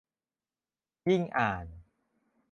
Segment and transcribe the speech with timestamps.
[1.07, 1.65] ยิ่งอ่าน